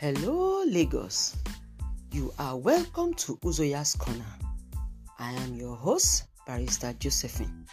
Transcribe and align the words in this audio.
Hello, 0.00 0.62
Lagos. 0.62 1.34
You 2.12 2.32
are 2.38 2.56
welcome 2.56 3.14
to 3.14 3.36
Uzoya's 3.38 3.96
Corner. 3.96 4.32
I 5.18 5.32
am 5.32 5.56
your 5.56 5.74
host, 5.74 6.28
Barrister 6.46 6.92
Josephine. 7.00 7.66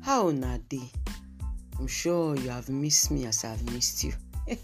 How 0.00 0.30
na 0.30 0.56
day? 0.70 0.90
I'm 1.78 1.86
sure 1.86 2.34
you 2.34 2.48
have 2.48 2.70
missed 2.70 3.10
me 3.10 3.26
as 3.26 3.44
I've 3.44 3.62
missed 3.74 4.04
you. 4.04 4.14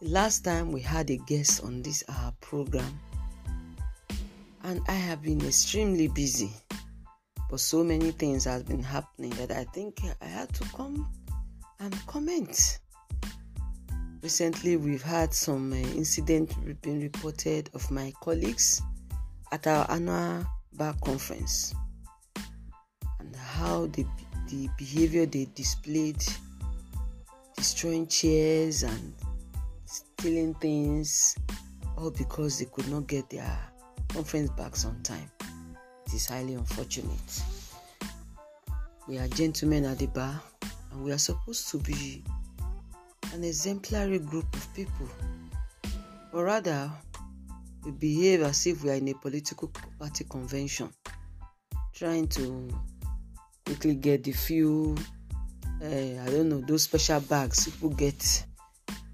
Last 0.00 0.44
time 0.44 0.70
we 0.70 0.80
had 0.82 1.10
a 1.10 1.16
guest 1.16 1.64
on 1.64 1.82
this 1.82 2.04
our 2.10 2.32
program, 2.40 3.00
and 4.62 4.80
I 4.86 4.94
have 4.94 5.20
been 5.20 5.44
extremely 5.44 6.06
busy. 6.06 6.52
But 7.50 7.58
so 7.58 7.82
many 7.82 8.12
things 8.12 8.44
have 8.44 8.66
been 8.66 8.84
happening 8.84 9.30
that 9.30 9.50
I 9.50 9.64
think 9.74 9.98
I 10.22 10.26
had 10.26 10.54
to 10.54 10.64
come 10.76 11.10
and 11.80 11.92
comment. 12.06 12.78
Recently, 14.26 14.76
we've 14.76 15.04
had 15.04 15.32
some 15.32 15.72
uh, 15.72 15.76
incident 15.76 16.52
being 16.82 17.00
reported 17.00 17.70
of 17.74 17.88
my 17.92 18.12
colleagues 18.20 18.82
at 19.52 19.68
our 19.68 19.88
annual 19.88 20.44
bar 20.72 20.96
conference 21.04 21.72
and 23.20 23.36
how 23.36 23.86
the, 23.86 24.04
the 24.48 24.68
behavior 24.76 25.26
they 25.26 25.46
displayed, 25.54 26.20
destroying 27.56 28.08
chairs 28.08 28.82
and 28.82 29.14
stealing 29.84 30.54
things, 30.54 31.36
all 31.96 32.10
because 32.10 32.58
they 32.58 32.64
could 32.64 32.88
not 32.88 33.06
get 33.06 33.30
their 33.30 33.56
conference 34.08 34.50
bags 34.50 34.84
on 34.84 35.00
time. 35.04 35.30
It 36.04 36.14
is 36.14 36.26
highly 36.26 36.54
unfortunate. 36.54 37.42
We 39.06 39.18
are 39.18 39.28
gentlemen 39.28 39.84
at 39.84 40.00
the 40.00 40.06
bar 40.06 40.42
and 40.90 41.04
we 41.04 41.12
are 41.12 41.18
supposed 41.18 41.68
to 41.68 41.78
be 41.78 42.24
an 43.36 43.44
exemplary 43.44 44.18
group 44.18 44.46
of 44.54 44.74
people. 44.74 45.06
or 46.32 46.44
rather, 46.44 46.90
we 47.84 47.90
behave 47.92 48.40
as 48.40 48.66
if 48.66 48.82
we 48.82 48.90
are 48.90 48.94
in 48.94 49.08
a 49.08 49.14
political 49.14 49.70
party 49.98 50.24
convention, 50.24 50.88
trying 51.94 52.26
to 52.28 52.68
quickly 53.66 53.94
get 53.94 54.24
the 54.24 54.32
few, 54.32 54.96
uh, 55.82 55.86
I 55.86 56.26
don't 56.30 56.48
know, 56.48 56.62
those 56.62 56.84
special 56.84 57.20
bags 57.20 57.66
people 57.66 57.90
get 57.90 58.44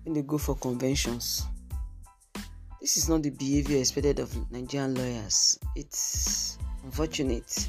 when 0.04 0.14
they 0.14 0.22
go 0.22 0.38
for 0.38 0.54
conventions. 0.54 1.44
This 2.80 2.96
is 2.96 3.08
not 3.08 3.24
the 3.24 3.30
behavior 3.30 3.78
expected 3.78 4.20
of 4.20 4.52
Nigerian 4.52 4.94
lawyers. 4.94 5.58
It's 5.74 6.58
unfortunate. 6.84 7.68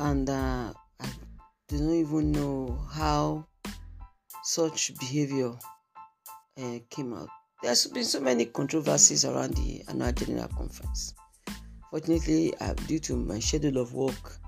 And 0.00 0.28
uh, 0.28 0.72
I 1.00 1.08
don't 1.68 1.94
even 1.94 2.32
know 2.32 2.78
how 2.92 3.46
such 4.42 4.98
behavior 4.98 5.52
uh, 6.60 6.78
came 6.90 7.14
out. 7.14 7.28
There's 7.62 7.86
been 7.86 8.04
so 8.04 8.20
many 8.20 8.46
controversies 8.46 9.24
around 9.24 9.54
the 9.54 9.82
annual 9.88 10.12
general 10.12 10.48
conference. 10.48 11.14
Fortunately, 11.90 12.54
uh, 12.60 12.74
due 12.86 12.98
to 13.00 13.16
my 13.16 13.38
schedule 13.38 13.78
of 13.78 13.94
work, 13.94 14.38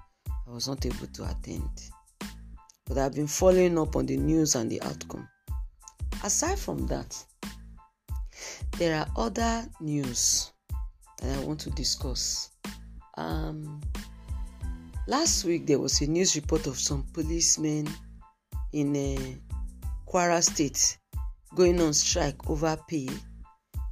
I 0.46 0.52
was 0.52 0.68
not 0.68 0.84
able 0.84 1.06
to 1.06 1.24
attend. 1.24 1.68
But 2.86 2.98
I've 2.98 3.14
been 3.14 3.26
following 3.26 3.78
up 3.78 3.96
on 3.96 4.06
the 4.06 4.16
news 4.16 4.54
and 4.54 4.70
the 4.70 4.82
outcome. 4.82 5.28
Aside 6.22 6.58
from 6.58 6.86
that, 6.88 7.16
there 8.78 8.96
are 8.96 9.06
other 9.16 9.66
news 9.80 10.52
that 11.20 11.38
I 11.38 11.44
want 11.44 11.60
to 11.60 11.70
discuss. 11.70 12.50
Um, 13.16 13.80
last 15.06 15.44
week, 15.44 15.66
there 15.66 15.78
was 15.78 16.00
a 16.00 16.06
news 16.06 16.36
report 16.36 16.66
of 16.66 16.78
some 16.78 17.04
policemen 17.12 17.88
in 18.72 18.94
a 18.96 19.36
Kwara 20.10 20.42
State 20.42 20.98
going 21.54 21.80
on 21.80 21.92
strike 21.92 22.50
over 22.50 22.76
pay. 22.88 23.08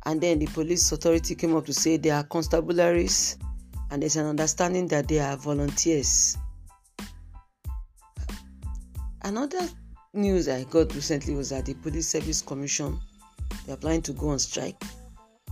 And 0.04 0.20
then 0.20 0.40
the 0.40 0.46
police 0.46 0.90
authority 0.90 1.36
came 1.36 1.54
up 1.54 1.66
to 1.66 1.72
say 1.72 1.96
they 1.96 2.10
are 2.10 2.24
constabularies 2.24 3.36
and 3.90 4.02
there's 4.02 4.16
an 4.16 4.26
understanding 4.26 4.88
that 4.88 5.06
they 5.06 5.20
are 5.20 5.36
volunteers. 5.36 6.36
Another 9.22 9.68
news 10.12 10.48
I 10.48 10.64
got 10.64 10.92
recently 10.94 11.34
was 11.34 11.50
that 11.50 11.66
the 11.66 11.74
Police 11.74 12.08
Service 12.08 12.42
Commission 12.42 12.98
they 13.66 13.72
are 13.74 13.76
planning 13.76 14.02
to 14.02 14.12
go 14.12 14.30
on 14.30 14.38
strike. 14.38 14.82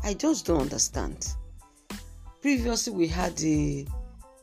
I 0.02 0.14
just 0.14 0.46
don't 0.46 0.62
understand. 0.62 1.28
Previously, 2.40 2.92
we 2.92 3.06
had 3.08 3.36
the 3.36 3.86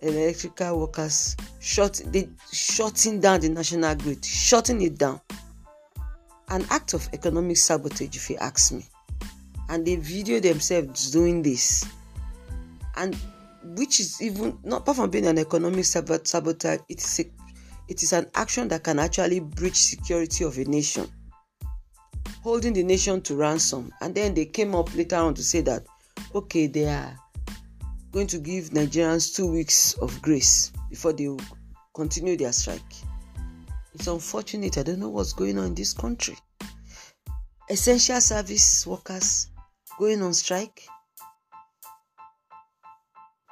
electrical 0.01 0.79
workers 0.79 1.35
shut 1.59 2.01
they 2.07 2.29
shutting 2.51 3.19
down 3.19 3.41
the 3.41 3.49
national 3.49 3.95
grid, 3.95 4.23
shutting 4.23 4.81
it 4.81 4.97
down 4.97 5.19
an 6.53 6.65
act 6.69 6.93
of 6.93 7.09
economic 7.13 7.57
sabotage, 7.57 8.15
if 8.15 8.29
you 8.29 8.37
ask 8.37 8.71
me. 8.71 8.85
And 9.69 9.85
they 9.85 9.95
video 9.95 10.39
themselves 10.39 11.09
doing 11.09 11.41
this. 11.41 11.83
And 12.95 13.17
which 13.75 13.99
is 13.99 14.21
even 14.21 14.59
not 14.63 14.81
apart 14.81 14.97
from 14.97 15.09
being 15.09 15.25
an 15.25 15.39
economic 15.39 15.85
sabotage, 15.85 16.79
it 16.89 17.03
is 17.03 17.19
a, 17.19 17.25
it 17.87 18.03
is 18.03 18.13
an 18.13 18.29
action 18.35 18.67
that 18.67 18.83
can 18.83 18.99
actually 18.99 19.39
breach 19.39 19.81
security 19.81 20.43
of 20.43 20.57
a 20.59 20.65
nation, 20.65 21.09
holding 22.43 22.73
the 22.73 22.83
nation 22.83 23.21
to 23.21 23.35
ransom. 23.35 23.91
And 24.01 24.13
then 24.13 24.35
they 24.35 24.45
came 24.45 24.75
up 24.75 24.93
later 24.95 25.15
on 25.15 25.33
to 25.33 25.43
say 25.43 25.61
that 25.61 25.87
okay, 26.35 26.67
they 26.67 26.85
are 26.85 27.15
going 28.11 28.27
to 28.27 28.37
give 28.37 28.69
Nigerians 28.69 29.35
two 29.35 29.51
weeks 29.51 29.93
of 29.93 30.21
grace 30.21 30.71
before 30.89 31.13
they 31.13 31.35
continue 31.95 32.37
their 32.37 32.51
strike. 32.51 32.81
It's 33.95 34.07
unfortunate. 34.07 34.77
I 34.77 34.83
don't 34.83 34.99
know 34.99 35.09
what's 35.09 35.33
going 35.33 35.57
on 35.59 35.65
in 35.65 35.75
this 35.75 35.93
country. 35.93 36.35
Essential 37.69 38.19
service 38.19 38.87
workers 38.87 39.47
going 39.99 40.21
on 40.21 40.33
strike. 40.33 40.83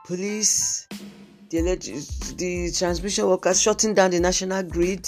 Police, 0.06 0.88
the, 1.50 1.62
the 2.38 2.72
transmission 2.76 3.28
workers 3.28 3.62
shutting 3.62 3.94
down 3.94 4.12
the 4.12 4.20
national 4.20 4.64
grid. 4.64 5.08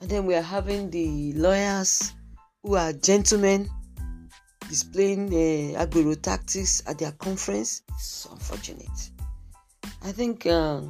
And 0.00 0.08
then 0.08 0.24
we 0.24 0.34
are 0.34 0.42
having 0.42 0.90
the 0.90 1.34
lawyers 1.34 2.14
who 2.62 2.74
are 2.74 2.92
gentlemen 2.92 3.68
displaying 4.68 5.28
uh, 5.28 5.84
agbero 5.84 6.20
tactics 6.20 6.82
at 6.86 6.98
their 6.98 7.12
conference. 7.12 7.82
It's 7.90 8.26
unfortunate. 8.30 9.10
I 10.02 10.12
think. 10.12 10.46
Uh, 10.46 10.82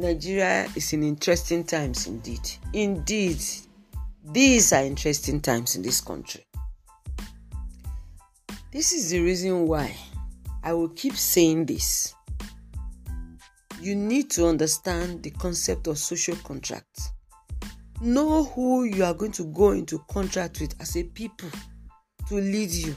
Nigeria 0.00 0.66
is 0.74 0.94
in 0.94 1.02
interesting 1.02 1.62
times 1.62 2.06
indeed. 2.06 2.40
Indeed, 2.72 3.38
these 4.24 4.72
are 4.72 4.82
interesting 4.82 5.42
times 5.42 5.76
in 5.76 5.82
this 5.82 6.00
country. 6.00 6.46
This 8.72 8.92
is 8.92 9.10
the 9.10 9.20
reason 9.20 9.66
why 9.66 9.94
I 10.62 10.72
will 10.72 10.88
keep 10.88 11.14
saying 11.14 11.66
this. 11.66 12.14
You 13.78 13.94
need 13.94 14.30
to 14.30 14.46
understand 14.46 15.22
the 15.22 15.32
concept 15.32 15.86
of 15.86 15.98
social 15.98 16.36
contract. 16.36 17.00
Know 18.00 18.44
who 18.44 18.84
you 18.84 19.04
are 19.04 19.14
going 19.14 19.32
to 19.32 19.44
go 19.44 19.72
into 19.72 19.98
contract 20.08 20.62
with 20.62 20.74
as 20.80 20.96
a 20.96 21.04
people 21.04 21.50
to 22.28 22.34
lead 22.36 22.70
you. 22.70 22.96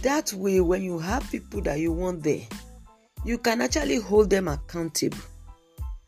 That 0.00 0.32
way, 0.32 0.60
when 0.62 0.82
you 0.82 0.98
have 0.98 1.30
people 1.30 1.60
that 1.62 1.80
you 1.80 1.92
want 1.92 2.22
there, 2.22 2.46
you 3.26 3.36
can 3.36 3.60
actually 3.60 3.96
hold 4.00 4.30
them 4.30 4.48
accountable 4.48 5.18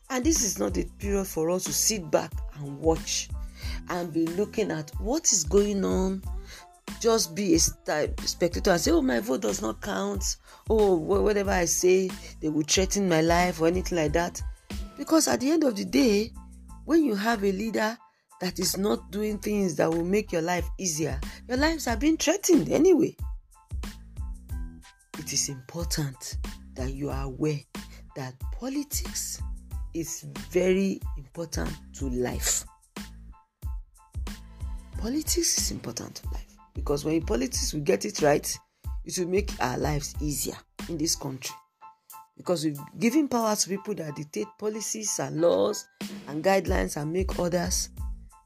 and 0.09 0.23
this 0.23 0.43
is 0.43 0.57
not 0.59 0.73
the 0.73 0.85
period 0.97 1.27
for 1.27 1.49
us 1.49 1.63
to 1.65 1.73
sit 1.73 2.09
back 2.09 2.31
and 2.55 2.79
watch 2.79 3.29
and 3.89 4.11
be 4.11 4.25
looking 4.25 4.71
at 4.71 4.91
what 4.99 5.31
is 5.31 5.43
going 5.43 5.83
on. 5.85 6.23
Just 6.99 7.35
be 7.35 7.53
a 7.53 7.59
spectator 7.59 8.71
and 8.71 8.81
say, 8.81 8.91
Oh, 8.91 9.01
my 9.01 9.19
vote 9.19 9.41
does 9.41 9.61
not 9.61 9.81
count. 9.81 10.37
Oh, 10.69 10.95
whatever 10.95 11.51
I 11.51 11.65
say, 11.65 12.09
they 12.41 12.49
will 12.49 12.63
threaten 12.63 13.07
my 13.07 13.21
life 13.21 13.61
or 13.61 13.67
anything 13.67 13.97
like 13.97 14.13
that. 14.13 14.41
Because 14.97 15.27
at 15.27 15.39
the 15.39 15.51
end 15.51 15.63
of 15.63 15.75
the 15.75 15.85
day, 15.85 16.33
when 16.85 17.03
you 17.03 17.15
have 17.15 17.43
a 17.43 17.51
leader 17.51 17.97
that 18.41 18.59
is 18.59 18.77
not 18.77 19.11
doing 19.11 19.37
things 19.37 19.75
that 19.75 19.89
will 19.89 20.03
make 20.03 20.31
your 20.31 20.41
life 20.41 20.67
easier, 20.77 21.19
your 21.47 21.57
lives 21.57 21.87
are 21.87 21.95
being 21.97 22.17
threatened 22.17 22.69
anyway. 22.69 23.15
It 25.19 25.31
is 25.31 25.49
important 25.49 26.37
that 26.73 26.93
you 26.93 27.09
are 27.09 27.25
aware 27.25 27.59
that 28.15 28.33
politics 28.53 29.41
is 29.93 30.25
very 30.49 30.99
important 31.17 31.69
to 31.95 32.09
life. 32.09 32.65
Politics 34.97 35.57
is 35.57 35.71
important 35.71 36.15
to 36.15 36.27
life 36.29 36.55
because 36.73 37.05
when 37.05 37.15
in 37.15 37.25
politics 37.25 37.73
we 37.73 37.79
get 37.81 38.05
it 38.05 38.21
right, 38.21 38.57
it 39.05 39.17
will 39.17 39.27
make 39.27 39.51
our 39.59 39.77
lives 39.77 40.13
easier 40.21 40.57
in 40.87 40.97
this 40.97 41.15
country. 41.15 41.55
Because 42.37 42.63
we've 42.65 42.79
given 42.99 43.27
power 43.27 43.55
to 43.55 43.69
people 43.69 43.93
that 43.95 44.15
dictate 44.15 44.47
policies 44.57 45.19
and 45.19 45.41
laws 45.41 45.87
and 46.27 46.43
guidelines 46.43 46.95
and 46.95 47.11
make 47.11 47.37
others 47.39 47.89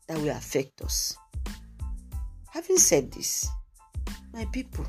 that 0.07 0.17
will 0.17 0.29
affect 0.29 0.81
us. 0.81 1.15
Having 2.49 2.77
said 2.77 3.11
this, 3.11 3.47
my 4.31 4.45
people, 4.45 4.85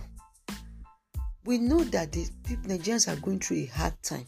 we 1.45 1.59
know 1.59 1.85
that 1.85 2.13
the 2.13 2.29
people, 2.47 2.71
Nigerians 2.71 3.11
are 3.13 3.21
going 3.21 3.41
through 3.41 3.59
a 3.59 3.67
hard 3.67 3.95
time 4.03 4.25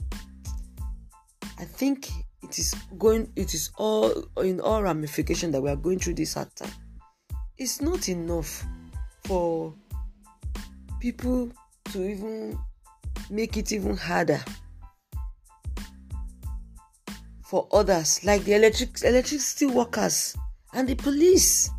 I 1.58 1.64
think 1.64 2.08
it 2.43 2.58
is 2.58 2.75
going 2.99 3.32
it 3.37 3.55
is 3.55 3.70
all 3.76 4.12
in 4.38 4.61
all 4.61 4.82
ramification 4.82 5.50
that 5.53 5.61
we 5.61 5.70
are 5.70 5.76
going 5.76 5.99
through 5.99 6.14
this 6.14 6.35
hard 6.35 6.55
time. 6.55 6.70
It's 7.58 7.81
not 7.81 8.08
enough 8.08 8.64
for 9.25 9.75
people 11.00 11.50
to 11.93 12.05
even 12.05 12.58
make 13.31 13.56
it 13.56 13.73
even 13.73 13.97
harder 13.97 14.43
for 17.44 17.69
others 17.73 18.25
like 18.25 18.44
the 18.44 18.55
electric 18.55 19.03
electricity 19.03 19.67
workers 19.67 20.37
and 20.75 20.88
the 20.88 20.94
police 20.94 21.70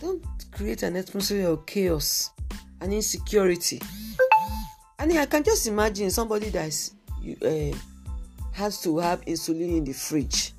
don't 0.00 0.24
create 0.50 0.82
an 0.82 0.96
atmosphere 0.96 1.48
of 1.48 1.66
chaos 1.66 2.30
and 2.80 2.92
insecurity 2.92 3.80
I 4.98 5.06
mean, 5.06 5.18
i 5.18 5.26
can 5.26 5.42
just 5.44 5.66
imagine 5.66 6.10
somebody 6.10 6.48
that 6.50 6.68
is 6.68 6.95
uh, 7.34 7.76
has 8.52 8.80
to 8.82 8.98
have 8.98 9.20
insulin 9.26 9.78
in 9.78 9.84
the 9.84 9.92
fridge. 9.92 10.52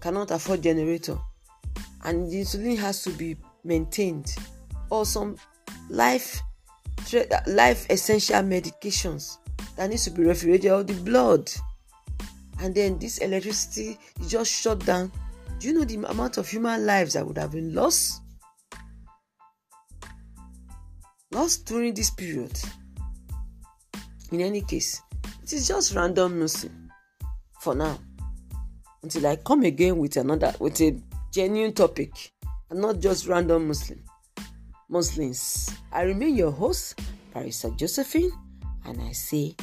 Cannot 0.00 0.30
afford 0.30 0.62
generator. 0.62 1.18
And 2.04 2.30
the 2.30 2.40
insulin 2.40 2.76
has 2.78 3.02
to 3.04 3.10
be 3.10 3.36
maintained. 3.64 4.34
Or 4.90 5.04
some 5.04 5.36
life 5.90 6.40
life 7.46 7.86
essential 7.90 8.42
medications 8.42 9.38
that 9.76 9.88
needs 9.88 10.04
to 10.04 10.10
be 10.10 10.24
refrigerated 10.24 10.70
or 10.70 10.82
the 10.82 10.94
blood. 10.94 11.50
And 12.60 12.74
then 12.74 12.98
this 12.98 13.18
electricity 13.18 13.98
is 14.20 14.30
just 14.30 14.50
shut 14.50 14.84
down. 14.84 15.12
Do 15.58 15.68
you 15.68 15.74
know 15.74 15.84
the 15.84 16.08
amount 16.08 16.38
of 16.38 16.48
human 16.48 16.86
lives 16.86 17.14
that 17.14 17.26
would 17.26 17.38
have 17.38 17.52
been 17.52 17.74
lost? 17.74 18.22
Lost 21.30 21.66
during 21.66 21.94
this 21.94 22.10
period. 22.10 22.58
In 24.32 24.40
any 24.40 24.62
case 24.62 25.02
it 25.48 25.54
is 25.54 25.66
just 25.68 25.94
random 25.94 26.40
nursing 26.40 26.90
for 27.60 27.74
now. 27.74 27.98
Until 29.02 29.26
i 29.28 29.36
come 29.36 29.62
again 29.62 29.96
with 29.96 30.18
another 30.18 30.52
with 30.58 30.78
a 30.82 30.94
genuine 31.32 31.72
topic 31.72 32.32
and 32.68 32.80
not 32.82 33.00
just 33.00 33.26
random 33.26 33.66
muslim 33.66 34.02
muslims. 34.90 35.70
I 35.90 36.02
remain 36.02 36.36
your 36.36 36.50
host 36.50 37.00
Barrister 37.32 37.70
josephine 37.70 38.30
and 38.84 39.00
i 39.00 39.12
say 39.12 39.56